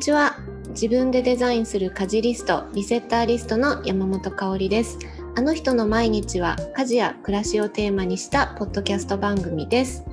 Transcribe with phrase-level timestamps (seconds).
[0.00, 0.36] ちは。
[0.70, 4.98] 自分でデザインする家事リストリセッターリストの山本香里です。
[5.36, 10.04] あの人の毎日は家事や暮らしをテーマにしたポッドキャスト番組です。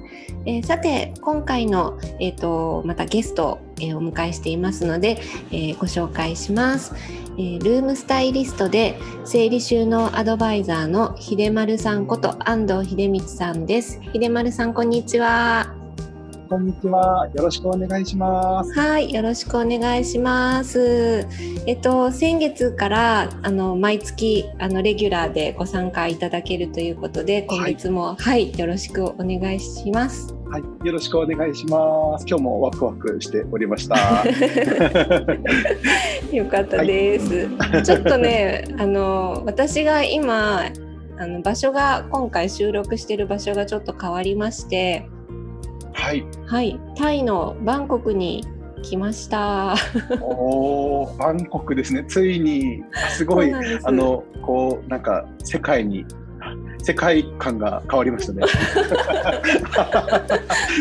[0.45, 5.19] えー、さて今回の、えーと、またゲストを、えー、お迎えしていますので、
[5.51, 6.93] えー、ご紹介します、
[7.37, 14.01] えルームスタイリストで整理収納アドバイザーの秀丸さんこと安藤秀光さんです。
[14.13, 15.76] 秀丸さんこんにちは。
[16.47, 17.27] こんにちは。
[17.33, 18.71] よろしくお願いします。
[18.79, 21.27] はい、よろしくお願いします。
[21.65, 30.33] えっと先月からあの毎月あのレギュラーでご参加いただけるということで、今月も、はい、はい、よろしくお願いします。
[30.49, 32.25] はい、よろしくお願いします。
[32.25, 33.97] 今日もワクワクしておりました。
[36.31, 37.49] よかったです。
[37.57, 40.61] はい、ちょっとね、 あの私が今
[41.19, 45.09] あの場所が今回収録している場所がちょっと変わりまして。
[45.97, 46.25] はい。
[46.45, 48.45] はい、タイのバンコクに
[48.83, 49.75] 来ました。
[50.21, 52.05] おお、バンコクですね。
[52.07, 53.51] ついにすごい
[53.83, 56.05] あのこうなんか世界に
[56.83, 58.43] 世界観が変わりましたね。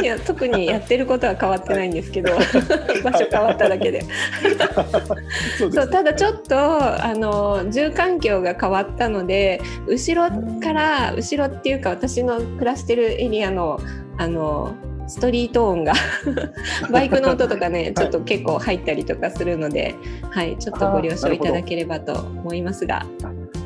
[0.02, 2.32] いや特にやってることは変わってないんですけど
[3.02, 4.02] 場所変わっただけで
[5.58, 13.80] そう、ね、ただちょっとあの住環境が変わったので後ろから後ろっていうか私の暮らしてるエリアの
[14.18, 14.74] あの
[15.06, 15.94] ストリート音が
[16.90, 19.94] バイクの音とかね、ちょっと結構入ったりとかするので、
[20.30, 23.06] はい、ちょっとご了承いただければと思いますが。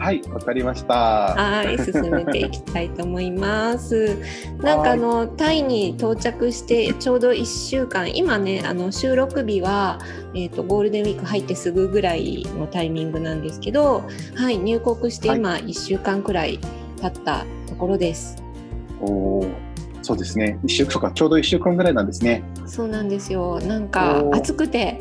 [0.00, 0.94] はい、わかりました。
[0.94, 4.16] はい、進めていきたいと思います。
[4.62, 9.98] なんかあのタイに到着してちょうど1週間、今ねあの収録日は
[10.34, 16.58] えっ、ー、とゴールデンウィーク入ってすぐぐらいのタイミングなんですけど、はい、入国して今1週間くらい
[17.02, 18.38] 経ったところです。
[19.02, 19.69] はい、おお。
[20.02, 20.58] そうですね。
[20.64, 22.42] 一週とかちょうど一週間ぐらいなんですね。
[22.66, 23.60] そうなんですよ。
[23.60, 24.98] なんか暑くて。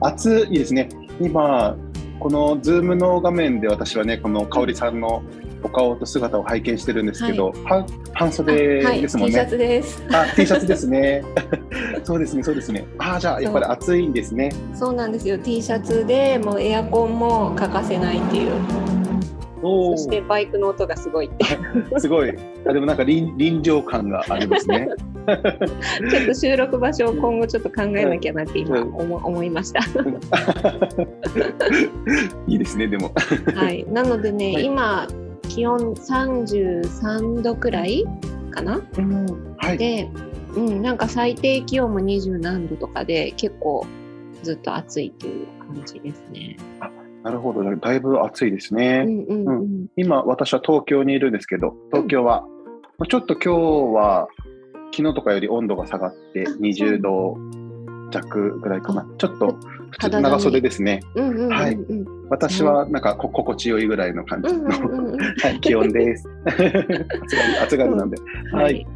[0.00, 0.88] 暑いですね。
[1.20, 1.76] 今
[2.18, 5.22] このズームの画面で私はねこの香里さんの
[5.62, 9.38] お顔と姿を拝見してるんですけど、はい、半袖ですもんね。
[9.38, 10.02] はい、T シャツです。
[10.12, 11.24] あ、T シャツですね。
[12.04, 12.86] そうですね、そうですね。
[12.98, 14.52] あ、じゃあやっぱり暑いんですね。
[14.74, 15.38] そうなんですよ。
[15.38, 18.52] T シャツでもうエアコンも欠かせないっていう。
[19.62, 21.44] そしてバイクの音がすごいって。
[21.98, 22.34] すごい。
[22.66, 24.88] あでもなんか臨臨場感がありますね。
[25.26, 29.80] ちょっと収録場所を今後ちょっと考えなきゃなって今思,、思いました。
[32.46, 33.12] いいですねでも。
[33.54, 33.84] はい。
[33.90, 35.08] なのでね、はい、今
[35.48, 38.04] 気温33度くらい
[38.50, 38.80] かな？
[38.98, 39.78] うん、はい。
[39.78, 40.10] で、
[40.54, 43.86] うん、なんか最低気温も20何度とかで結構
[44.42, 46.56] ずっと暑いっていう感じですね。
[47.26, 52.44] なるほど、だいぶ暑いですね、うんうんうん、今、私は東京にいるんですけど、東京は、
[53.00, 54.28] うん、ちょっと今日は
[54.94, 57.36] 昨日とかより温度が下がって20度
[58.12, 59.58] 弱ぐらいかな、ちょっと
[59.90, 61.00] 普通長袖ですね。
[61.50, 61.76] はい、
[62.30, 66.28] 私はなんか心地よいぐらいの感じの、はい、気温です。
[67.60, 68.18] 暑がりなんで。
[68.52, 68.86] はい、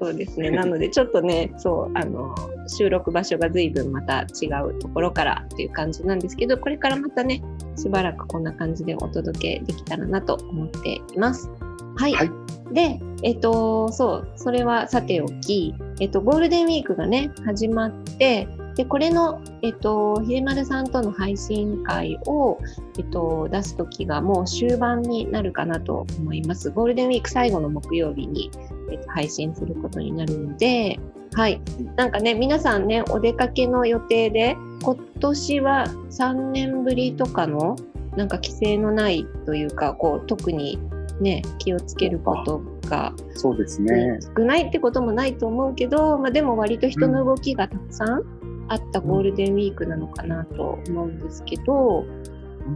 [0.00, 0.50] そうですね。
[0.50, 2.34] なのでちょっとね、そうあの
[2.66, 7.42] 収録場所が随分また違うところからっていう感じなんですけど、これからまたね、
[7.76, 11.50] しばらくこんな感じでお届けできたらなと思っています。
[11.96, 12.14] はい。
[12.14, 12.30] はい、
[12.72, 18.48] で、えっ、と、そう、それはさておき、えっ、と、ゴールデンウィークがね、始まって、
[18.80, 22.58] で、これの、えっと、ひでまるさんとの配信会を、
[22.98, 26.70] えっと、出す時がもう終盤になるかなと思います。
[26.70, 28.50] ゴールデンウィーク最後の木曜日に、
[28.90, 30.98] えっと、配信することになるので、
[31.34, 31.60] はい。
[31.96, 37.76] なんかね、皆さんね、お出かけの予定で、今年は3年ぶりとかの、
[38.16, 40.78] なんか規制のないというか、こう、特に
[41.20, 44.20] ね、気をつけることが、そうですね。
[44.38, 48.39] 少ないってこともないと思うけど、まあ、でも割と人の動きがたくさん
[48.70, 52.04] あったゴールデンウィークなのかなと思うんですけど、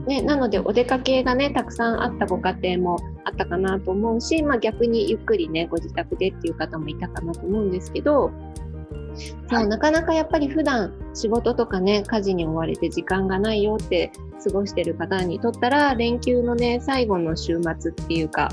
[0.09, 8.32] ね、なのでお出かけがねたくさんあったご家庭もあったかなと思うし、まあ、逆にゆっくりねご自宅でっていう方もいたかなと思うんですけど
[9.49, 14.11] そう、なかなかやっぱり普段仕事とかね家事に追われて時間がないよって
[14.43, 18.50] 過ごしてる方にとったら連休のね最後の週末っていうか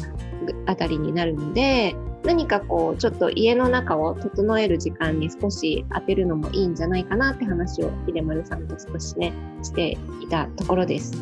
[0.68, 9.34] あたりになるので何かこうちょっと家の中を整える時間に少し当てるのもいいんじゃないかなって話を秀丸さんと少しね
[9.64, 11.14] していたところです。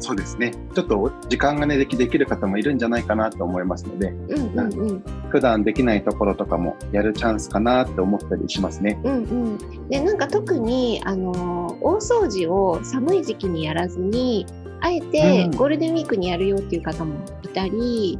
[0.00, 0.52] そうですね。
[0.74, 9.00] ちょっと時間がねできできる方もいるんじゃないかなと思いますので、うんうんうん、普段できないところとかもやるチャンスかなって思ったりしますね。
[9.02, 9.18] うんう
[9.56, 14.46] ん、でなんか特にあの大掃除を寒い時期にやらずに
[14.80, 18.18] あえてゴールデンウィークにやるよっていう方もいたり、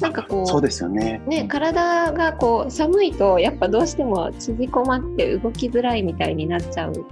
[0.00, 1.20] なんかこうそうですよね。
[1.26, 7.06] ね体がこう寒いとやっぱどうしても縮こまって動きづらいみたいになっちゃう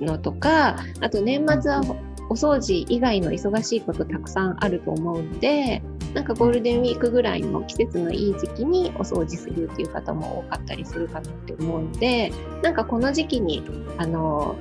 [0.00, 1.82] のとかあと年末は
[2.28, 5.82] お掃除以外の忙しいことたくさんあると思うので
[6.14, 13.62] なんかゴールデンウィークぐらいの季節のいい時期にお掃除するっていう方も多かったりするかなって思うのでなんかこの時期に
[13.98, 14.56] あの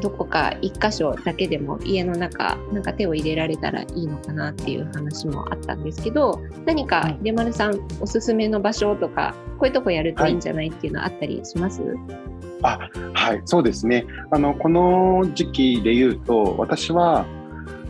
[0.00, 12.34] どこか1箇所だけでも家の中なんか手を入れられたらいいのかなっていう話もあったんですけど何か出丸さんおすすめの場所とかこういうとこやるといいんじゃないっていうのあったりします、はい
[12.66, 12.78] あ
[13.12, 14.06] はいそうですね。
[14.30, 17.26] あのこの時期で言うと私は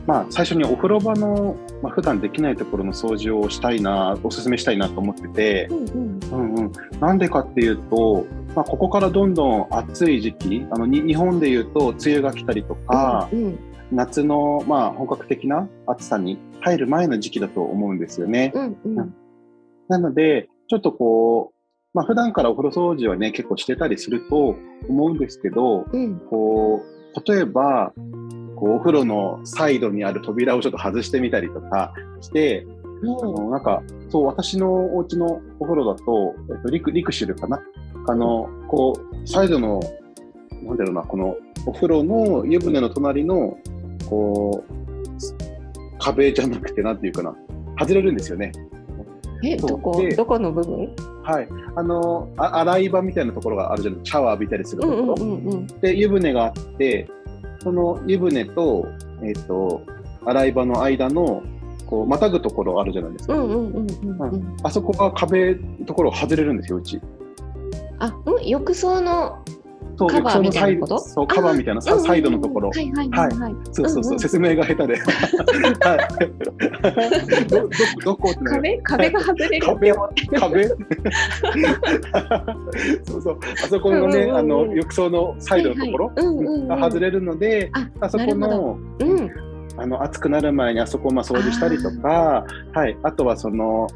[0.06, 6.20] まあ、最初にお風呂場の、まあ普段できないところの掃除をしたいなおすすめしたいなと思ってて、うんうん。
[6.30, 13.58] うんうん、なんでかっていうと、まあ、ここからどんどん暑い時期あの日本でいうと梅雨が来たりとか、うんうん、
[13.90, 18.52] 夏の、まあ、本格的な暑さに入る前の時期だと思うんですよね。
[18.54, 19.14] うんうん、
[19.88, 21.54] なのでちょっとこう
[21.92, 24.56] まあ普段からお風呂掃除はね結構してたりすると
[24.88, 27.92] 思うんですけど、うん、こう例えば
[28.56, 37.60] こうお風呂のサイドにある扉をちょっと外してみたりとかして、うん、あのなんかそう私のお家のお風呂だと、えっと、リクリクシルかな？
[38.06, 39.80] あのこうサイドの
[40.62, 41.36] なんだろうなこの
[41.66, 43.58] お風呂の湯船の隣の
[44.08, 47.34] こう壁じゃなくてなんていうかな
[47.78, 48.52] 外れるんですよね。
[49.42, 50.02] えどこ？
[50.16, 50.94] どこの部分？
[51.22, 51.48] はい。
[51.76, 54.00] あのあ洗い場みたいなところがあるじゃない？
[54.04, 57.08] シャワー浴びたりするところ、うんうんうん、で湯船があって
[57.62, 58.86] その湯船と,、
[59.22, 59.82] えーと、
[60.26, 61.42] 洗い場の間の
[61.86, 63.34] こうまたぐところあるじゃないですか。
[64.62, 67.00] あそこが壁のところを外れるんですよ、うち。
[67.98, 69.38] あ、うん、浴槽の
[69.96, 70.98] カバーみたいなこと？
[70.98, 72.70] そうカバーみたいなササイドのところ。
[72.70, 73.08] はいはい
[73.72, 74.96] そうそうそう説明が下手で。
[74.96, 75.96] は
[77.44, 77.46] い。
[77.46, 77.68] どど
[78.04, 78.78] どこ壁？
[78.78, 79.66] 壁が外れる。
[79.66, 79.92] 壁？
[80.40, 80.68] 壁？
[83.04, 83.38] そうそう。
[83.62, 86.08] あそこのねあの浴槽のサイドのところ
[86.66, 87.70] が外れるので
[88.00, 89.30] あそこのうん
[89.76, 93.88] あの暑くなる前にあそこをまあ掃除したりとかはい、あとはその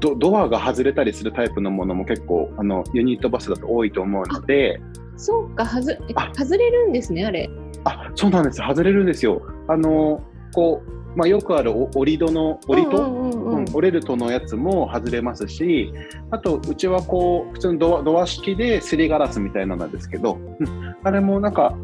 [0.00, 4.80] ドドアが外れたりするタイプのものも結構あのユニットバスだと多いと思うので。
[5.16, 5.96] そうか、はず
[6.36, 7.48] 外れるんですね、あれ。
[7.84, 9.42] あそうなんです、外れるんですよ。
[9.68, 10.20] あの
[10.52, 15.92] こうまあ、よくある折り戸の折り戸、折れる戸のやつも外れますし
[16.30, 21.76] あとうちはこう普通のドアドア式ですりガラスみたいなのなんですけど、うん、あれもなんか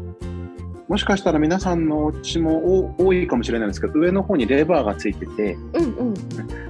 [0.89, 6.13] もしかしたら皆さんのお家も多いかもしれないんですけど上の方にレバーがついてて、うんうん、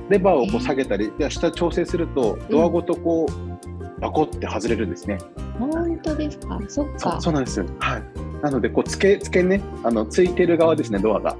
[0.09, 5.19] レバーをこう下げたり、下調整するとドアごとこう、バコって外れるんですね。
[5.57, 6.59] 本当ですか？
[6.67, 7.21] そっか。
[7.21, 7.65] そうなんですよ。
[7.79, 8.03] はい。
[8.41, 11.37] なのでこうつけつけねあのついてる側ですねドアが。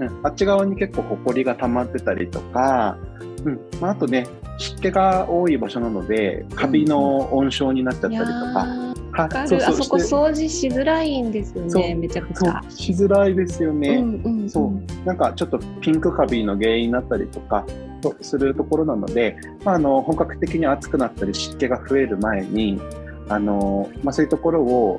[0.00, 2.96] うん、あっち側に結構ほこりが溜まってたりとか、
[3.44, 4.26] うんまあ、あとね
[4.56, 8.54] 湿気が多い場所なのでカビの温床になっちゃったりとか。
[8.54, 8.87] か
[9.26, 9.66] かる。
[9.66, 12.62] あそこ掃除しづらいんですよねめちゃくちゃ。
[12.68, 15.06] しづらいですよね、うんうんうん、そう。
[15.06, 17.64] なんかちょっとピンクカビの原因になったりとか
[18.00, 22.80] とするところなので、まあ、あの本格的に暑くなったり湿気が増える前に
[23.28, 24.98] あの、まあ、そういうところを、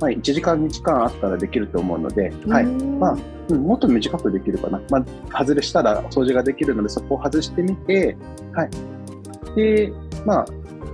[0.00, 2.66] まあ、1時間2時間あったらできると思うので、はい。
[2.66, 3.18] まあ
[3.50, 4.98] うん、もっと短くできるかな、ま
[5.32, 8.16] あ、外れしたら掃除ができるのでそこを外してみて、
[8.52, 8.70] はい、
[9.56, 9.92] で
[10.26, 10.46] まあ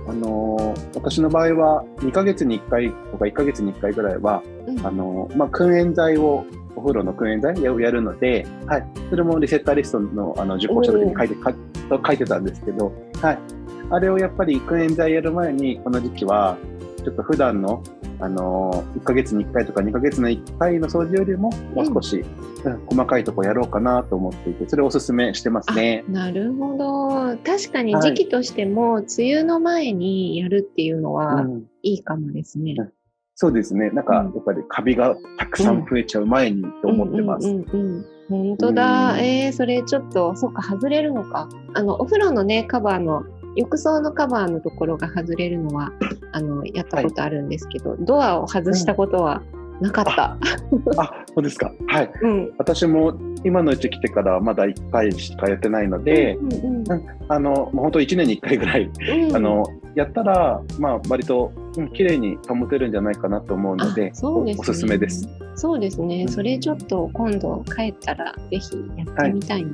[0.07, 6.45] あの私の場合は2ヶ月に1回とか1ヶ月に1回ぐらいは、うん、あのまあ、燻煙剤を
[6.75, 11.35] お風呂のクエン剤をやるので、はい、それもリセッターリストのあの受講した時に書いて
[11.89, 13.39] 書いてたんですけど、はい、
[13.89, 16.57] あれをやっぱりクエン剤やる前にこの時期は
[17.05, 17.83] ちょっと普段の
[18.19, 22.25] あの1ヶ月に1回とか2ヶ月の1回の掃除よりももう少し、
[22.63, 26.03] うん、細かいとこやろうかなと思っていてそれをおすすめしてますね。
[26.09, 31.45] なるほど確かに時期としても、はい、梅雨の前にやるっていうのは
[31.83, 32.75] いいかもですね。
[32.77, 32.91] うん
[33.37, 33.89] そうですね。
[33.89, 37.47] なんか、やっぱりカビがたくさん増えちゃう前にと思ってます。
[38.29, 39.11] 本当だ。
[39.13, 41.49] うん、えー、それちょっと、そっか、外れるのか。
[41.73, 43.23] あの、お風呂のね、カバーの、
[43.55, 45.91] 浴槽のカバーのところが外れるのは、
[46.31, 49.41] あの、やったことあるんですけど、はい、ドアを外したことは
[49.81, 50.11] なかった。
[50.31, 50.37] あ、
[50.97, 51.71] あそうですか。
[51.87, 52.11] はい。
[52.21, 65.27] うん、私も今のうち来てからまだ1回しかやってないので、うんうんうん、あの、本当1年に1回ぐらい、うん、あの、やったら、まあ、割と、うん、綺麗に保てるんじゃないかなと思うので、そうです、ね、おすすめです。
[65.55, 69.71] そうですね、うん、それちょっと今度帰ったら、ぜひやってみたいな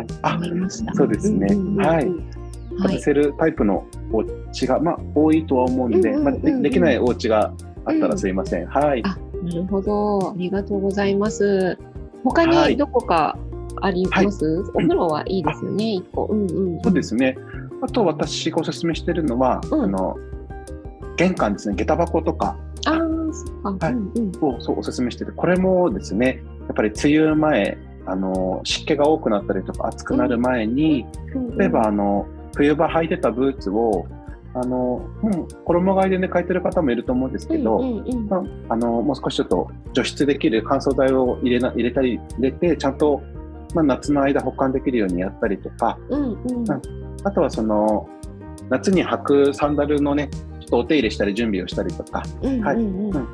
[0.00, 0.86] って思いました。
[0.86, 1.46] はい、そうですね。
[1.84, 2.08] はい。
[2.78, 7.52] 外せるタイプのお家が、まあ、多いとは思うんで、まあ、でできないお家が
[7.84, 8.66] あったらすいません。
[8.66, 9.02] はい。
[9.02, 10.30] なるほど。
[10.30, 11.76] ありがとうございます。
[12.24, 13.38] 他にどこか
[13.80, 16.24] あります、はい、お風呂はいいですよね、一個。
[16.24, 17.36] うんうん、そうですね。
[17.82, 20.16] あと私がおすすめしてるのは、うん、あの
[21.16, 22.56] 玄関ですね、下駄箱とか。
[22.86, 31.04] あはい、うんうそうおすすめしててこれもですねやっぱり梅雨前あの湿気が多くなったりとか暑くなる前に、
[31.58, 32.26] 例えばあの
[32.56, 34.06] 冬場履いてたブーツを
[34.54, 43.22] あの、うん、衣替えでね、履いてる方もいると思うんですけど、うんうんうん、あの、もう少しちょっと除湿できる乾燥剤を入れな入れたり、入れて、ちゃんと、
[43.74, 46.70] まあ、夏の間保管できるようにやったりとか、うんうん、
[47.24, 48.08] あとはその、
[48.70, 50.28] 夏に履くサンダルのね、
[50.60, 52.22] ちょっとお手入れしたり準備をしたりとか、
[52.62, 52.76] はい。
[52.76, 53.28] うん。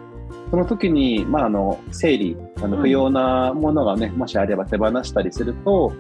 [0.51, 5.93] その時に、まあ、あの整理あの不要なものがね、もしあれば手放したりすると、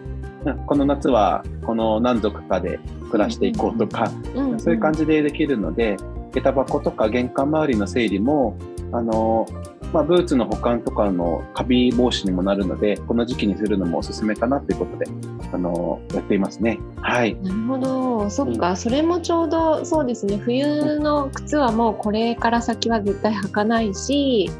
[0.66, 2.78] この夏はこの何族かで
[3.10, 4.10] 暮らしていこうとか、
[4.58, 5.96] そういう感じでできるので
[6.32, 8.58] 下駄箱とか玄関周りの整理も
[8.92, 9.46] あの、
[9.92, 15.06] まあ、ブーツの保管とかのカビ防止にもなるのでこの時期にするのもおすすめかなということで
[15.52, 16.80] あのやっていますね。
[17.00, 18.30] はい、なるほど。
[18.30, 20.36] そっか、うん、それもちょうどそうですね。
[20.38, 24.50] 冬の靴はもうこれから先は絶対履かないし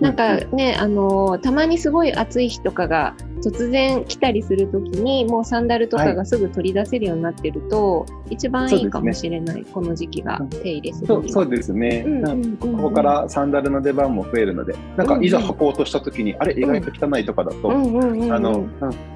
[0.00, 18.70] なんかね、あのたまにすごい暑い日とかが突然来たりするときにもうサンダルとかがすぐ取り出せるようになってると、はい、一番いいかもしれない、ね、この時期が手入れするそうそうですね、うんうんうん、ここからサンダルの出番も増えるのでなんかいざ履こうとしたときに、うんうん、あれ意外と汚いとかだと、うんうんうんうん、あの、うん、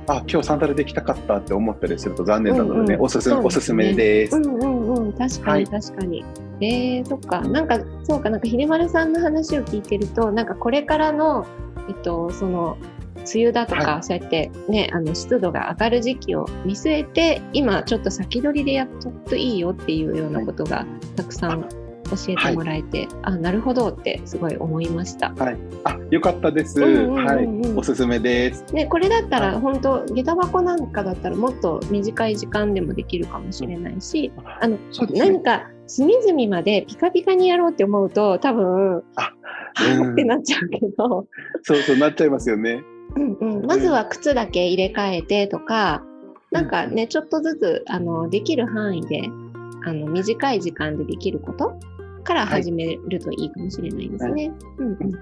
[0.09, 4.37] あ今日サンダルできたかったって思ったりすると残念なのでね、うんうん、おすすおすすめです。
[4.37, 11.47] うんうんうん、確かに確かに、はいえー、そっか、なんか、そうか、なんか、秀丸さんの話を聞いてると、なんか、これからの、
[11.89, 12.79] えっと、その、
[13.35, 18.89] 梅雨だとか、はい、そうやってね、あの湿度が上がる時期を見据えて、今ちょっと先取りでやっ
[19.29, 21.69] といいよっていうようなことがたくさん
[22.07, 25.33] 教えてもらえて、はい、あなるほどってすごい思いました。
[25.35, 27.47] はい、あよかったです、はい。
[27.77, 28.65] おすすめです。
[28.73, 34.81] ねこれだったら本当下駄箱なんかだったらもっと短い時間でもできるかもしれないし、あの、ね、
[35.15, 39.33] 何か隅々までピカピカにやろうって思うと多分あ、
[40.01, 41.27] うん、ってなっちゃうけど。
[41.63, 42.83] そうそうなっちゃいますよね。
[43.15, 46.03] うんうん、まずは靴だけ入れ替えてとか、
[46.51, 49.23] なんかね、ちょっとずつあのできる範囲で
[49.85, 51.79] あの短い時間でできること
[52.25, 54.53] から始めるといいかもしれないですね。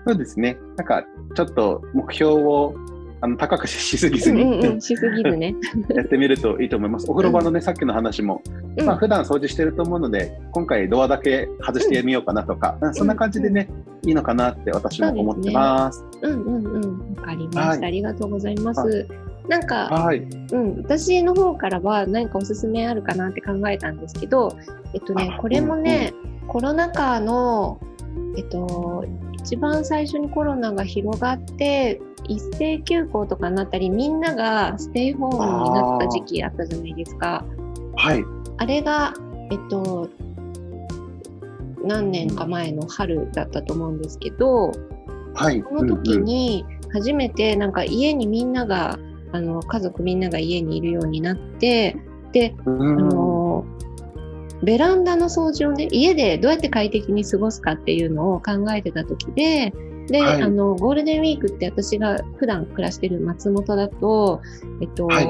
[0.07, 0.57] そうですね。
[0.77, 2.75] なんかちょっと目標を
[3.21, 5.55] あの高くしすぎずに、うんうん、しすぎずね。
[5.95, 7.11] やってみるといいと思います。
[7.11, 8.43] お風呂場のね、うん、さっきの話も、
[8.85, 13.69] まあ普段掃除してると思うので、今回ドアだけ外してみようかなとか、うん、そんな感じでね、
[14.05, 16.05] いいのかなって私も思ってます。
[16.23, 19.07] うね、うんうんうん、わかりました、はい、ありがとうございます。
[19.49, 20.19] なんか、はい、
[20.53, 24.57] うん、私の方からは何かおすすめあるかなって考えたんですけど、
[24.95, 26.41] えっとね、これもね、うん。
[26.43, 27.79] うん、コロナ禍の、
[28.37, 29.05] えっと、
[29.45, 37.45] 一番最初にコロナが広がって一斉休校とかになったりみんながステイホームになった時期あったじゃないですか。
[37.97, 38.25] はい、
[38.57, 39.13] あれが、
[39.51, 40.09] えっと、
[41.85, 44.73] 何年か前の春だったと思うんですけど、
[45.35, 48.99] はい、この時に初めてなんか家にみんなが
[49.33, 51.99] あの家族みんなが家にいるようになって
[52.33, 53.24] で、あの
[54.65, 59.73] ベランダの掃除をね家でどうやって快適に過ごすかっていうのを考えてた時で
[60.09, 64.43] で、はい、あのゴールデンウィークって私が普段暮らしてる松本だと、
[64.83, 65.29] えっと、はい、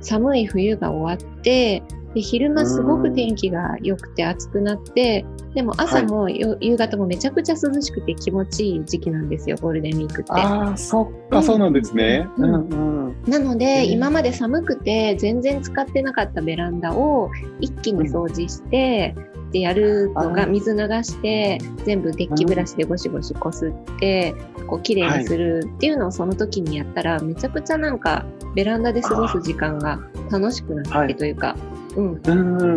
[0.00, 1.82] 寒い冬が終わって
[2.18, 10.32] で昼間すごく天気が良くて暑くなってでも朝も、はい、夕方もめちゃくちゃ涼しくて気持ちいい時期なんですよゴールデンウィークって。
[10.32, 12.28] あそっか、うん、そうなんですね。
[12.36, 19.14] うん、うん、なので、今まで寒くて全然使ってなかったベランダを一気に掃除して、
[19.52, 24.34] でやるのが水流して全部デッキブラシでゴシゴシこすって
[24.66, 31.56] こう綺麗にするっていうのをその時にやったらめちゃくちゃなんかベランダで過ごす時間が楽しくなってというか、
[31.96, 32.34] うん、う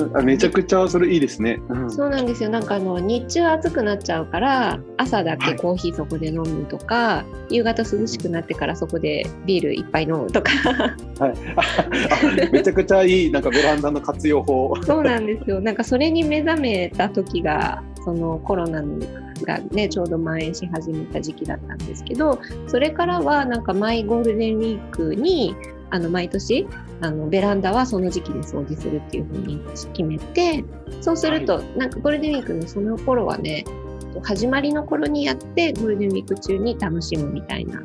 [0.07, 0.17] ん。
[0.17, 2.49] あめちゃくちゃそれいいですね、うん、そうなんですよ。
[2.49, 10.51] なんかあの日中暑くなっちゃうから朝だけコーヒーそこで飲むとか、はい、夕方涼しくなってからそこでビールいっぱい飲むとか。
[11.19, 12.51] はい。
[12.51, 14.73] めちゃくちゃいいなんかベランダの活用法。
[14.83, 15.59] そうなんですよ。
[15.59, 18.81] なんかそれに目覚めた時がそのコロナ
[19.43, 25.55] がねちょうど蔓延し始めた時期だったんですけどそれからはなんかマイゴールデンウィークに
[25.91, 26.67] あの毎年
[27.01, 29.61] あのベランダはその時期に掃除するっていうふうに
[29.93, 30.63] 決めて
[31.01, 33.65] そうすると、はい、なんかゴールデンウィークのその頃はね
[34.23, 37.81] 始まりの頃にやってゴールデンウィーク中に楽しむみたいな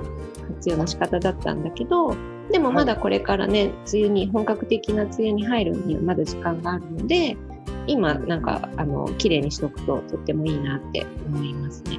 [0.48, 2.16] 活用の仕方だったんだけど
[2.50, 7.36] でもまだこれからね、梅雨に本格的な梅雨に入るにはまだ時間があるので
[7.88, 11.98] 今なんかあの綺麗にしとくととってもいいなって思いますね。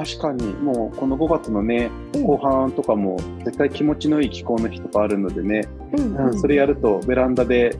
[0.00, 7.78] 確かにもうこの5月のね、後半とかも絶対気持ちのいい気候の日とかあるのでね、うん、うん、それやるとベランダで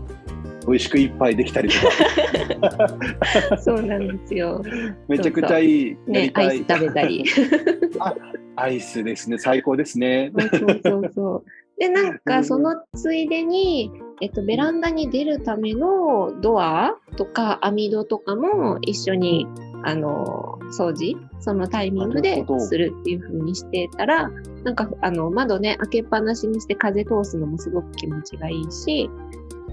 [0.66, 3.56] 美味しく一杯できたりとか。
[3.56, 4.62] そうなんですよ。
[5.08, 7.24] めちゃくちゃいいねアイス食べたり。
[7.98, 8.14] あ
[8.56, 9.38] アイスですね。
[9.38, 10.30] 最高ですね。
[10.34, 11.44] そうそうそう
[11.78, 19.46] でなんかそのついでに、えっと、ベランダに出るためのドアとか網戸とかも一緒に
[19.84, 24.30] あの掃除そのタイミングでするっていう風にしてたら
[24.64, 29.10] なんかあの窓ね開けっぱなしにして風通すのもすごく気持ちがいいし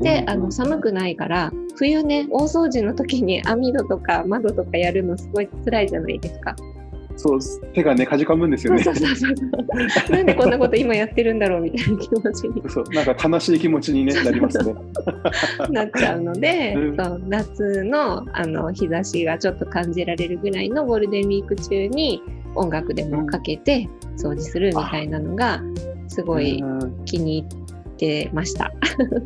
[0.01, 6.55] であの寒くないから冬ね大掃除の時に網戸とか窓とかやるのすごい辛いじゃないですか。
[7.17, 7.39] そう
[7.73, 8.83] 手がねかじかむんですよね。
[8.83, 12.69] そうそうそうそうなんでこんなこと今やってるんだろうみたいな気持ちに。
[12.69, 14.75] そうなんか悲しい気持ちに、ね、なりますね。
[15.69, 22.21] なっちゃうので、うん、そう夏のあの日差しがちょっと感じられるぐらいのゴールデンウィーク中に
[22.55, 25.61] 音楽でもかけて掃除するみたいなのが
[26.07, 26.63] すごい
[27.05, 27.76] 気に入って
[28.33, 28.71] ました。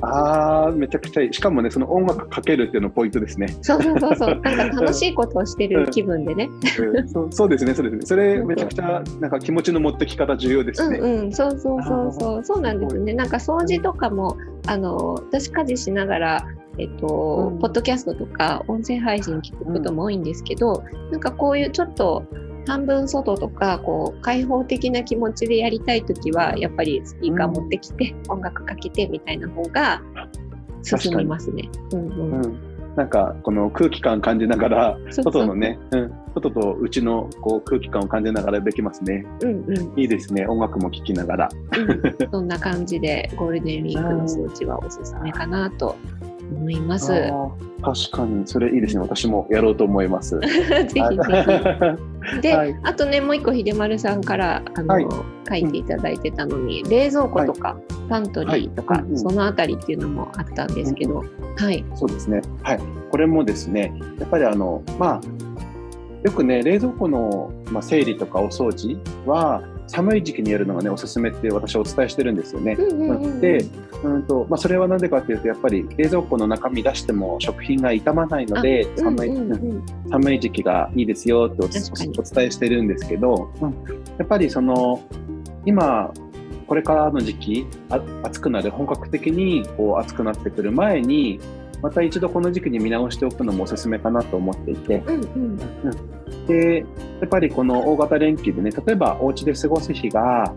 [0.02, 1.34] ああ、めちゃくちゃいい。
[1.34, 3.48] しかもね、その音楽かけるっていうのポイントですね。
[3.62, 4.40] そうそうそうそう。
[4.44, 6.50] なんか楽しいことをしてる気分でね。
[6.80, 8.02] うん、そうそうですね、そうですね。
[8.06, 11.00] それめちゃくちゃなんか気持ちの持ってき方重要ですね。
[11.00, 12.44] うん、うん、そうそうそうそう。
[12.44, 13.14] そうなんですね。
[13.14, 14.38] なんか掃除とかも
[14.68, 16.46] あの私家事しながら。
[16.78, 22.24] えっと、うん、ポッドキャストとか音声配信聞くことも多いんですけど、うん、なんかこういうちょっと
[22.66, 30.02] 半分外とかこう開放的な気持ちでやりたい時はやっぱりスピーカー持ってきて、うん、音楽かけてみたいな方が
[30.84, 31.70] 進みますね。
[31.94, 39.26] うんうんうんなんかこの空気感感じながら外のね、うん、外とうちのこう空気感を感じながらできますね。
[39.42, 40.46] うんうん、いいですね。
[40.46, 42.30] 音楽も聴きながら、うん。
[42.32, 45.96] そんな感じでゴールデンウィークの装置はおすすめかなと
[46.52, 47.12] 思います。
[47.82, 49.02] 確かにそれいいですね。
[49.02, 50.40] 私もやろうと思います。
[50.40, 50.88] ぜひぜ
[52.36, 52.42] ひ。
[52.42, 55.08] で、はい、あとねもう一個秀丸さんからあの、はい、
[55.50, 57.78] 書いていただいてたのに、冷蔵庫とか、
[58.10, 61.24] パントリーとか、そのあたりっていうのもあったんですけど、
[61.58, 61.84] はい。
[61.96, 62.42] そうですね。
[62.62, 62.80] はい。
[63.10, 65.22] これもですね、やっぱりあのまあ
[66.24, 72.78] よくね冷蔵庫の、まあ、整理とかお掃除は寒い時期にやるのがねおすすめって私はお伝えしてるんですよね。
[73.42, 73.66] で、
[74.04, 79.32] うんとまあ、それは何でかっていうとやっぱり冷蔵庫の中身出しても食品が傷まないので寒い,、
[80.10, 83.72] 寒い時期がいいですよってお伝えしてるんですけど、うん、
[84.18, 85.02] やっぱりその
[85.66, 86.14] 今
[86.68, 87.68] これからの時期
[88.24, 91.42] 暑くなる本格的にこう暑くなってくる前に
[91.82, 95.60] また一度この時期に見直しておくのもおすすめかなと思っていて、うんうん。
[95.84, 95.90] う
[96.30, 96.80] ん、で
[97.20, 100.54] やっぱりこの大型連休でね例えばお家で過ごす日が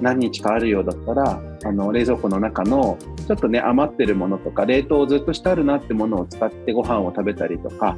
[0.00, 7.96] 何日かあるようだったらあの冷蔵庫の中のちょっとね余ってるものとか冷凍ずっとしてあるなってものを使ってご飯を食べたりとか、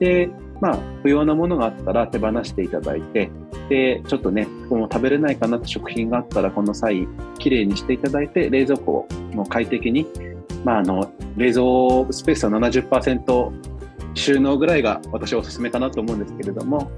[0.00, 0.28] で
[0.60, 3.30] まあ不要なものがあったら手放していただいて。
[3.68, 7.06] でちょっとねもう食べれないかなって食品があったらこの際
[7.38, 10.04] きれいにしていただいて冷蔵庫を快適に
[10.64, 13.52] まあ、あの冷蔵スペースは70%
[14.14, 16.90] 収納ぐらいが私はおすすめかなと思うんですけれども、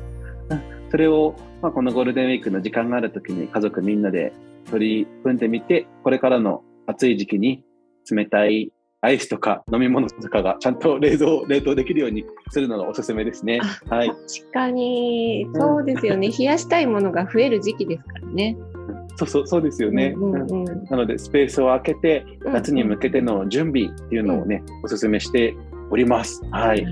[0.90, 4.32] それを、まあ、このゴールデンウィークの時間がある時に家族みんなで
[4.70, 7.64] 取り組んでみて、これからの暑い時期に
[8.10, 13.60] 冷たいアイスとか飲み物とかがちゃんと冷蔵、冷凍できるようにするのがおすすめですね。
[13.88, 14.08] はい。
[14.08, 16.30] 確かに、そうですよね。
[16.30, 18.56] 冷やしたいものが増える時期ですからね。
[19.16, 25.54] そうそうそうですよね、うんうんうん、なのでスペースを空けて夏に向けての準備っていうのをね、うん、おすすめして
[25.90, 26.42] おります。
[26.50, 26.84] はい、いい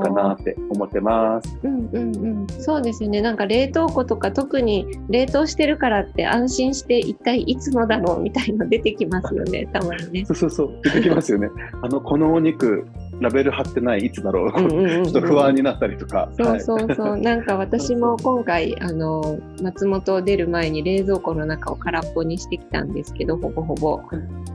[0.00, 1.58] かなって思ってます。
[1.62, 3.22] うんうんうん、そうですよね。
[3.22, 9.66] なんか冷凍庫とか特に冷凍してるからって安心して一体いつのだろうみたいの出てきますよね。
[9.72, 10.24] たまにね。
[10.26, 11.48] そうそうそう出てきますよね。
[11.82, 12.86] あのこのお肉
[13.22, 16.28] ラベル貼ってないいつだろう,、ちょっと不安になったりとか。
[16.36, 24.00] そうそうそう、 なんか私も今回あの松本を出る前に冷蔵庫の中を空っぽにしてきたんですけどほぼほぼ。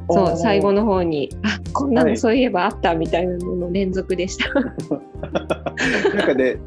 [0.10, 4.50] そう最後の方にあこんなのそういえばあったみたいなのの連続でした。
[6.16, 6.58] なんかね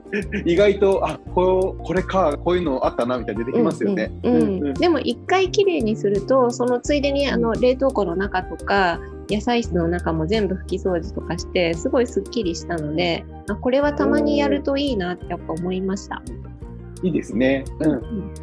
[0.44, 4.10] 意外とあここれかこういうのあったなみたいな出てきますよね。
[4.78, 16.22] でも一回きれいにするとそのついでにあの冷凍庫の中とか野菜室の中も全部拭き掃除とかしてすごいすっきりしたのであこれはたまにやるといいなってやっぱ思いました。
[17.02, 17.64] いいですね。
[17.80, 18.34] うん、うん、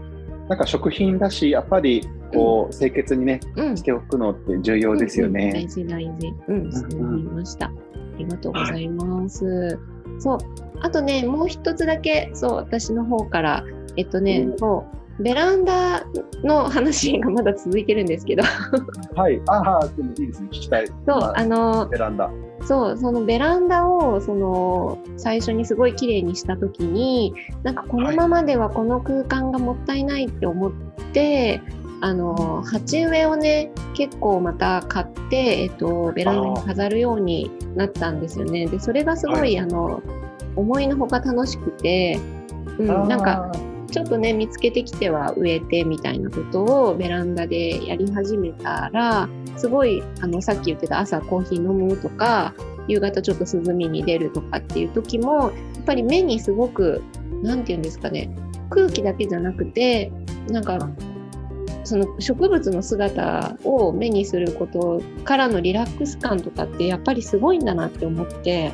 [0.49, 5.51] なんか食品だしやっぱりこう、清潔にね、うん、しておくのって重要ですよね。
[5.53, 6.33] うんうん、大事大事。
[6.47, 7.67] うん、そう思いました。
[7.67, 7.71] あ
[8.17, 9.45] りがとうございます。
[9.45, 9.77] はい、
[10.19, 10.37] そう。
[10.81, 13.63] あとね、もう一つだけ、そう、私の方から、
[13.95, 16.03] えっとね、もう、ベランダ
[16.43, 18.43] の話がまだ続いてるんですけど。
[19.15, 20.87] はい、ああ、でもいいですね、聞きたい。
[20.87, 22.29] そう、あの、ベランダ。
[22.63, 30.71] そう、そのベランダを、その、最初にすごい綺麗にした時に、なんかこのままではこの空間がもったいないって思っ
[31.13, 31.61] て、
[31.99, 38.67] あの鉢植えをね結構また買って、えっと、ベランダに飾るようになったんですよね。
[38.67, 40.01] でそれがすごい、はい、あの
[40.55, 42.19] 思いのほか楽しくて、
[42.77, 43.51] うん、なんか
[43.91, 52.53] ちょっとね見つけてきては植えてみたいなことをベランダでやり始めたらすごいあのさっき言ってた朝コーヒー飲むとか
[52.87, 57.01] 夕方ちょっと涼みに出るとかっていう時もやっぱり目にすごく
[57.43, 58.29] 何て言うんですかね
[58.69, 60.11] 空気だけじゃなくて
[60.49, 60.89] なんか
[61.83, 68.71] その植物の姿を目にすることからのリラックス感とかってやっぱりすごいんだなって思って。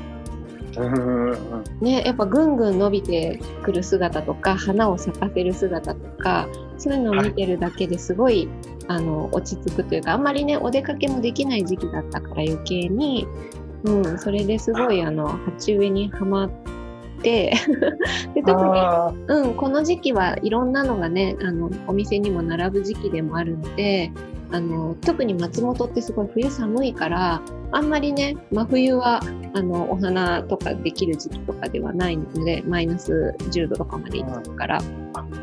[1.82, 13.28] ね、やっぱぐんぐん伸びてくる姿とか花を咲かせる姿とかそういうのを見てるだけですごい、はい、あの落ち着くというかあんまりねお出かけもできない時期だったから余計に、
[13.84, 16.50] うん、それですごいあの鉢植えにはまっ
[17.22, 17.54] て
[18.34, 18.82] で特に、
[19.28, 24.12] うん、この時期はいろんなのがねあのお店にも並ぶ時期でもあるので
[24.52, 27.42] あの特に松本ってすごい冬寒いから
[27.74, 29.20] あんまりね真冬は
[29.56, 34.80] あのお花とかできる時期とかではないのでマイナス10度とかまでいくから、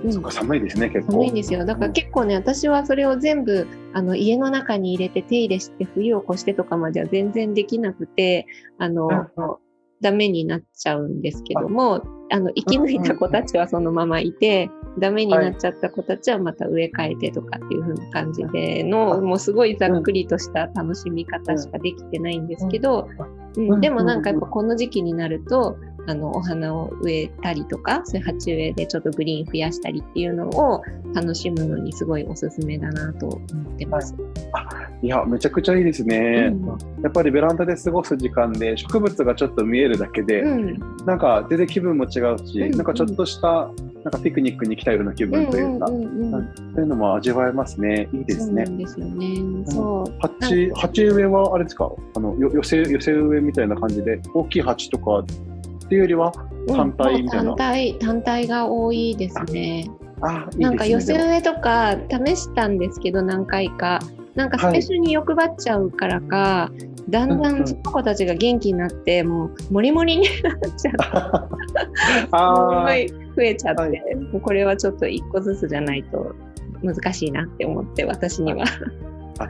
[0.05, 1.13] うん、そっか寒いですね結構。
[1.13, 1.65] 寒いんですよ。
[1.65, 8.47] だから結構ね私はそれを全部あの家の中に入れて手入れして冬を越してとかまでは全然できなくて
[8.79, 9.57] あの、うん。
[10.03, 23.09] ダメになっちゃうんですけども、あの生き抜いた子たちはそのままいて、ダメになっちゃった子たちはまた植え替えてとかっていう風な感じでの、もうすごいざっくりとした楽しみ方しかできてないんですけど、
[23.57, 25.77] うん、でもなんかやっぱこの時期になると、
[26.07, 30.83] あのお花を植えたりとかそういう鉢植えでちょっとグリーン増やしたりっていうのを
[31.15, 34.15] 楽しむのにすごいおすすめだなと思ってます。
[35.03, 35.09] い。
[35.09, 36.67] やめちゃくちゃいいですね、うん、
[37.03, 43.71] やっぱりベランダで過ごす時間で植物がちょっと見えるだけで、うん、なんか全然気分も違うし、うん、なんかちょっとした
[44.05, 48.09] なんかピクニックに来たような気分というか、そういうのも味わえますね。
[48.15, 48.65] いいですね。
[48.67, 49.65] そうですよね。
[49.67, 50.15] そう。
[50.21, 51.91] 鉢鉢植えはあれですか？
[52.17, 55.27] あの寄せ寄せ植えみたいな感じで大きい鉢とかっ
[55.89, 56.33] ていうよりは
[56.69, 59.91] 単体みたいな、単体単体が多いですね。
[60.23, 64.01] あいい、ね、なんか寄せ植えとか試したんですけど何回か
[64.35, 71.01] なんか最初に欲張っちゃうからか、はい、だんだんその子たちが元気になって、もうモリモリになっちゃって
[72.27, 76.35] すごい増えちゃって、はい、もうこれはちょっと一個ずつじゃないと
[76.83, 78.65] 難しいなって思って私には。
[79.39, 79.49] あ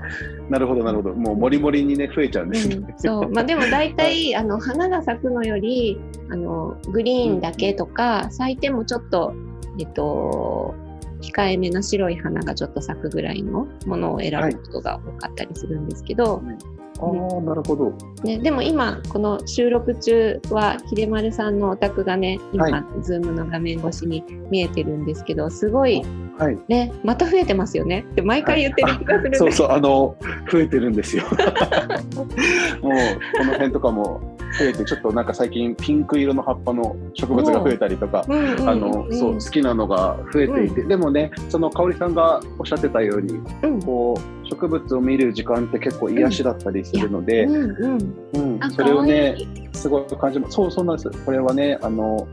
[0.49, 1.15] なるほどなるほど。
[1.15, 3.31] もうもりもりにね増えちゃうんですね、うん、そう。
[3.31, 5.99] まあでも大体あの花が咲くのより
[6.31, 9.35] あのグリーンだけとか、うん、咲いてもちょっと
[9.79, 10.75] えっと
[11.23, 17.93] 控えめな白い花がちょっと咲くぐらいのものを選ぶことが多かったりするんですけど、はいああ、なるほど。
[18.23, 26.03] ね、でも今、この収録中は、秀丸さんのお宅がね、今、はい、ズームの画面越しに見えてるんですけど、すごい、
[26.39, 28.05] はい、ね、また増えてますよね。
[28.13, 30.17] って毎回言ってる気がするはい、そうそう、あの、
[30.51, 31.25] 増えてるんですよ。
[32.83, 32.93] もう、
[33.39, 34.21] この辺とかも、
[34.59, 49.37] 増えてちょっとなんか最近ピンク色の葉っぱの植物が増えたりとか、あのそう好きなのが増えていて、うん、でもねその香織さんがおっしゃってたように、うん、こう植物を見る時間って結構癒しだったりするので、うんそれをね
[49.73, 50.55] すごい感じます。
[50.55, 51.11] そうそうなんです。
[51.25, 52.27] これはねあの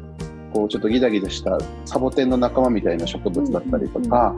[0.53, 4.35] こうちょっとギザギザしたサボテンの仲間みたいな植物だったりとか、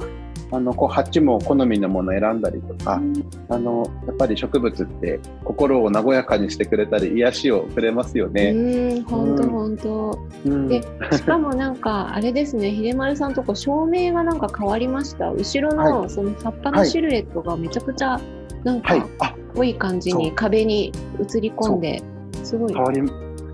[0.51, 3.01] あのこう鉢も好みのものを選んだりとか、
[3.49, 8.51] あのやっぱり植物って心を和やかにしてくれたり癒しをくれますよね。
[8.51, 10.19] うん本当本当。
[10.67, 10.81] で
[11.15, 15.31] しかもなんかあれですね秀丸さんとこ照明がなんか変わりました。
[15.31, 18.19] 後ろのその葉っぱのシルエットがめちゃくちゃ
[18.63, 19.07] なんか
[19.55, 19.75] 濃い。
[19.75, 22.01] 感じに壁に映り込んで、
[22.43, 22.73] すごい。
[22.73, 23.01] 変わり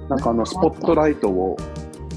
[0.10, 1.58] なんかあのスポットライトを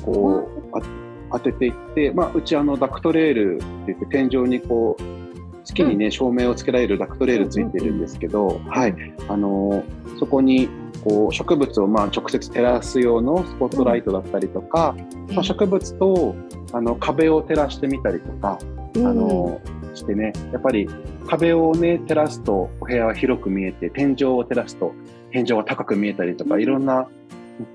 [0.05, 1.09] こうあ。
[1.31, 8.95] 当てていって、まあ、うちあのダクトレールって言って天井にこう月にね、うん、照明をつけられるダクトレールついてるんですけど、はい、
[9.29, 9.85] あの
[10.19, 10.69] そこに
[11.05, 14.97] こう植物をまあ直接照らす用のスポットライトだったりとか、
[15.29, 16.35] うん、まあ、植物と
[16.73, 18.59] あの壁を照らしてみたりとか、
[18.95, 19.61] うん、あの
[19.95, 20.33] してね。
[20.53, 20.89] やっぱり
[21.27, 24.93] 壁をね照らすとお部屋は広く見えて天井を照らすと
[25.31, 27.09] 天井が高く見えたりとか、いろんな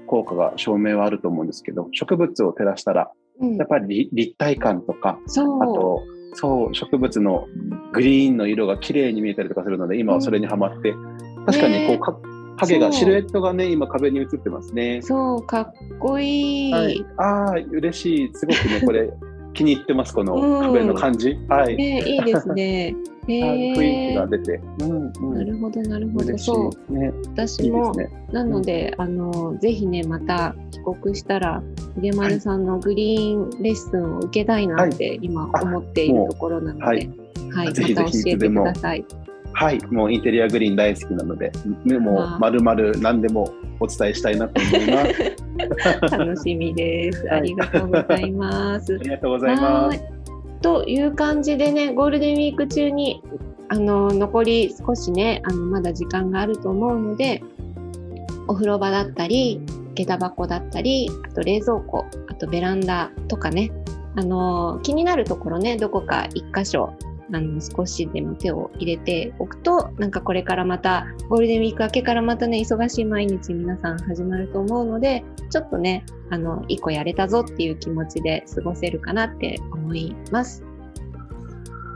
[0.08, 6.02] 効果が照明はあると思うんですけど植物を照らしたらやっぱり立体感とか、あと
[6.36, 7.48] そう植物の
[7.92, 10.94] グリーンの色が綺麗に見えたりとかするので今はそれにはまって、
[11.46, 12.16] 確かにこうか、
[12.58, 15.02] 影がシルエットがね今壁に映ってますね。
[15.02, 16.74] そうかっこいい。
[16.74, 18.32] はい、ああ嬉しい。
[18.34, 19.12] すごくねこれ
[19.54, 21.32] 気に入ってますこの壁の感じ。
[21.32, 21.76] うん、はい。
[21.76, 22.96] ねいいですね。
[23.26, 26.38] 雰囲気が出て、うんうん、なるほどなるほど。
[26.38, 31.64] そう、ね、私も、ね、なので、あのぜひねまた帰国したら
[32.02, 37.10] 秀丸さんのグリーンレッスンを受けたいなって今思っているところなので、はい、
[37.52, 38.66] はい、ぜひぜひいつでも。
[39.54, 41.52] はい、もうインテリアグリーン大好きなので、
[41.86, 45.06] もうまるまる何でもお伝えしたいなと思いま
[46.10, 46.18] す。
[46.18, 47.28] 楽しみです。
[47.32, 48.96] ありがとうございます。
[48.96, 50.04] ありがとうございます。
[50.62, 53.22] という感じでね、ゴールデンウィーク中に
[53.70, 57.44] あの残り少しね、あのまだ時間があると思うので、
[58.48, 59.62] お風呂場だったり、
[59.94, 63.72] 下駄箱だったり、あと冷蔵庫、あとベランダとかね、
[64.16, 66.94] あの気になるところね、どこか一箇所
[67.34, 80.64] あの少しでも手を入れておくとなんかこれからまたゴールデンウィーク明けからまたね忙しい毎日皆さん始まると思うのでちょっとねあの一個やれたぞっていう気持ちで過ごせるかなって思います。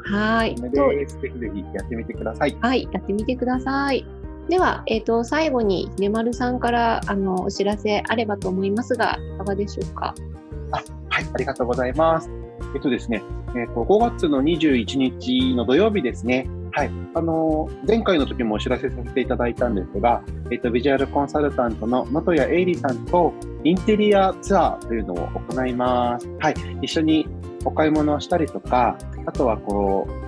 [0.05, 0.55] はい。
[0.55, 0.69] ぜ
[1.05, 2.57] ひぜひやってみてください。
[2.61, 4.05] はい、やってみてください。
[4.47, 10.15] では、えっ、ー、と、最後に、ひねまるさんから、あの、お知らせあればと思いますが、いかがでしょうか？
[10.71, 10.77] あ、
[11.09, 12.46] はい、ありがとうございます。
[12.75, 13.23] えっとですね、
[13.55, 16.91] えっと、5月の21日の土曜日ですね、はい。
[17.15, 26.29] あの、前回の時もお知らせさせていただいたんですが、えっと、ビジュアルコンサルタントの能登谷栄里さんとインテリアツアーというのを行います。
[26.39, 26.55] はい。
[26.83, 27.27] 一緒に
[27.65, 30.26] お買い物をしたりとか、あとはこう、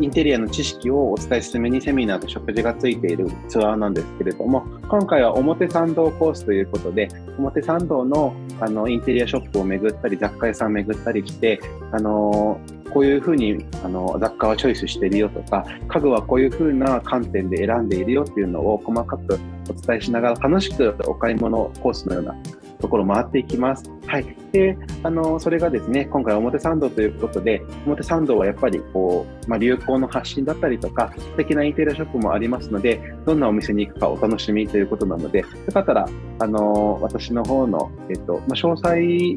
[0.00, 7.08] インテリアの知識をお伝えするミニセミナーと食事がついているツアーなんですけれども、今回は表参道コースということで、
[7.38, 11.60] 表参道のあのインテリアショップを巡ったり、雑貨屋さん巡ったりして、
[11.92, 12.58] あの
[12.92, 22.34] こういうふうにあの雑貨はチョイスしてるよとか、家具はこういうふうな観点で選んでいるよっていうのを細かくお伝えしながら楽しくお買い物コースのような
[22.80, 23.84] ところ回っていきます。
[24.06, 24.36] はい。
[24.52, 39.34] で、あの、それがですね、今回表参道ということで、表参道はやっぱりこう、まあ、流行の発信だったりとか、素敵なインテリアショップもありますので、どんなお店に行くかお楽しみということなので、よかったら、あの、私の方の、えっと、まあ、詳細、イ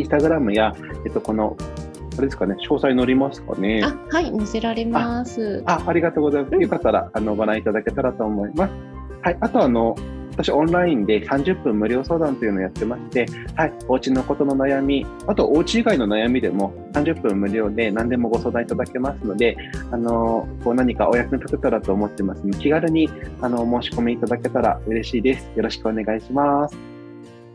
[0.00, 1.56] ンスタグラムや、えっと、この、
[2.18, 3.82] あれですかね、詳細載りますかね？
[3.84, 5.62] あ、はい、載せられます。
[5.66, 6.54] あ、ありがとうございます。
[6.54, 8.72] よかったら、あの、ご覧いただけたらと思います。
[9.22, 9.96] はい、あとあの、
[10.36, 19.56] 私オンラインで30分無料相談というのをやってまして、はい、お家のことの悩み、あとお家以外の悩みでも30分無料で何でもご相談いただけますので、
[19.90, 23.08] あの、こう何かお役に立てたらと思ってますので、気軽に
[23.40, 25.50] あの申し込みいただけたら嬉しいです。
[25.56, 26.76] よろしくお願いします。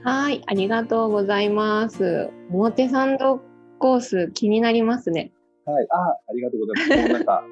[0.03, 2.31] はい、ありがとうございます。
[2.49, 3.41] 表参道
[3.77, 5.31] コース気になりますね。
[5.65, 7.13] はい、あ、ありがとうございます。
[7.13, 7.43] なんか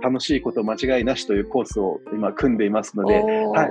[0.00, 3.70] 楽しいこと間違いなしというコースを今組んでいますので、はい、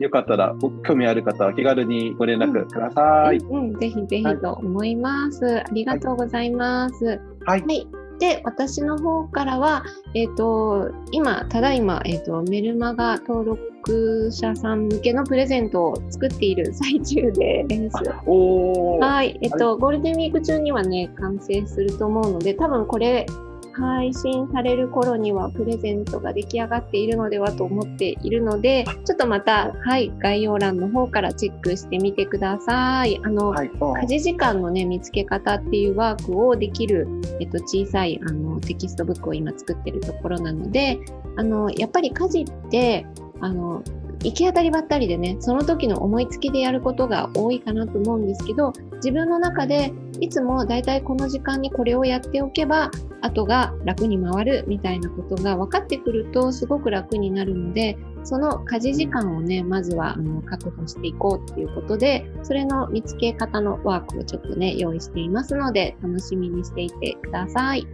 [0.00, 0.54] よかったら、
[0.86, 3.38] 興味ある方は気軽にご連絡ください。
[3.38, 5.60] うん、うん、ぜひぜひと思います、はい。
[5.60, 7.20] ありがとうございます。
[7.46, 7.62] はい。
[7.62, 17.96] はい、で、私の方からは、えっ、ー、と、今、ただいま、えっ、ー、と、メルマガ登録者さん向けのプレゼントを作っている最中です。
[17.96, 19.38] はい。
[19.42, 23.26] えっ、ー、と、ゴールデンウィーク中にはね、完成すると思うので、多分これ、
[23.74, 33.20] 配信される頃にはプレゼントが出来上がっているのではと思っているので、ちょっとまた、はい、概要欄の方からチェックしてみてください。
[33.22, 33.70] あの、はい、
[34.02, 37.08] 家事時間のね、見つけ方っていうワークをできる、
[37.40, 40.98] えっと、小さいあのテキストブックを今作ってるところなので、
[41.36, 43.06] あの、やっぱり家事って、
[43.40, 43.82] あの、
[44.24, 67.86] 行き当たりばったりでね、その時の思いつきでやることが多いかなと思うんですけど、自分の中でいつもだいたいこの時間にこれをやっておけば、後が楽に回るみたいなことが分かってくるとすごく楽になるので、その家事時間をね、まずはあの確保していこうっていうことで、それの見つけ方のワークをちょっとね、用意していますので、楽しみにしていてください。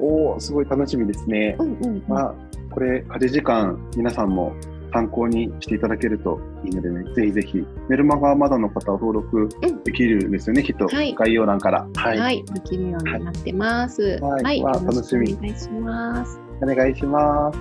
[0.00, 1.54] おお、すごい楽しみですね。
[1.60, 2.34] うんうん、うん、まあ、
[2.70, 4.54] これ、家事時間、皆さんも
[4.92, 9.48] 参考にしていただけるといいのでね、ぜひぜひ、メルマガまだの方は登録
[9.84, 11.86] できるんですよね、うん、きっと、はい、概要欄から。
[11.94, 14.18] はい、はい、できるようになってます。
[14.20, 15.34] はい、はい、楽しみ。
[15.34, 16.40] お願いします。
[16.62, 17.58] お願いします。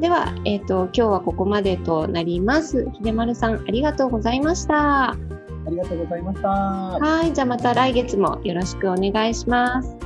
[0.00, 2.88] では、えっ、ー、と、今日はここまでとなります。
[3.04, 5.10] 秀丸さん、ありがとうございました。
[5.10, 6.48] ありがとうございました。
[6.48, 9.96] はい、じゃあまた来月もよろしくお願いします。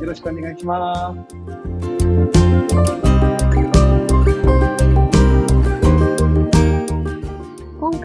[0.00, 1.75] よろしくお願いします。